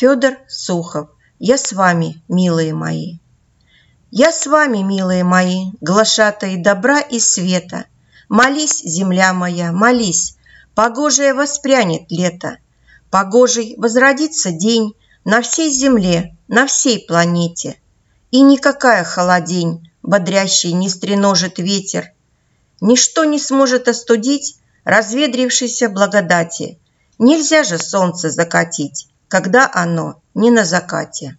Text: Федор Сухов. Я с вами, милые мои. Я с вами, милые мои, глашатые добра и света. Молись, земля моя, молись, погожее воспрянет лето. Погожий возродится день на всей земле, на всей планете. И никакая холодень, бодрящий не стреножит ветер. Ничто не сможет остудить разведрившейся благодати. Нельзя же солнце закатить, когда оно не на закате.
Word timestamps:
Федор 0.00 0.38
Сухов. 0.48 1.10
Я 1.38 1.58
с 1.58 1.72
вами, 1.72 2.22
милые 2.26 2.72
мои. 2.72 3.18
Я 4.10 4.32
с 4.32 4.46
вами, 4.46 4.78
милые 4.78 5.24
мои, 5.24 5.72
глашатые 5.82 6.56
добра 6.56 7.00
и 7.00 7.20
света. 7.20 7.84
Молись, 8.30 8.80
земля 8.82 9.34
моя, 9.34 9.72
молись, 9.72 10.38
погожее 10.74 11.34
воспрянет 11.34 12.10
лето. 12.10 12.56
Погожий 13.10 13.74
возродится 13.76 14.52
день 14.52 14.94
на 15.26 15.42
всей 15.42 15.70
земле, 15.70 16.34
на 16.48 16.66
всей 16.66 17.04
планете. 17.06 17.76
И 18.30 18.40
никакая 18.40 19.04
холодень, 19.04 19.92
бодрящий 20.02 20.72
не 20.72 20.88
стреножит 20.88 21.58
ветер. 21.58 22.06
Ничто 22.80 23.26
не 23.26 23.38
сможет 23.38 23.86
остудить 23.86 24.56
разведрившейся 24.84 25.90
благодати. 25.90 26.78
Нельзя 27.18 27.64
же 27.64 27.76
солнце 27.76 28.30
закатить, 28.30 29.10
когда 29.30 29.70
оно 29.72 30.22
не 30.34 30.50
на 30.50 30.64
закате. 30.64 31.38